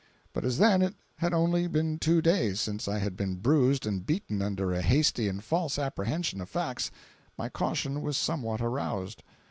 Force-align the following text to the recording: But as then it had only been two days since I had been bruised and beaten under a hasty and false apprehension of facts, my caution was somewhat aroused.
But 0.33 0.43
as 0.43 0.57
then 0.57 0.81
it 0.81 0.95
had 1.17 1.31
only 1.31 1.67
been 1.67 1.99
two 1.99 2.23
days 2.23 2.59
since 2.59 2.87
I 2.87 2.97
had 2.97 3.15
been 3.15 3.35
bruised 3.35 3.85
and 3.85 4.03
beaten 4.03 4.41
under 4.41 4.73
a 4.73 4.81
hasty 4.81 5.27
and 5.27 5.43
false 5.43 5.77
apprehension 5.77 6.41
of 6.41 6.49
facts, 6.49 6.89
my 7.37 7.49
caution 7.49 8.01
was 8.01 8.17
somewhat 8.17 8.61
aroused. 8.61 9.21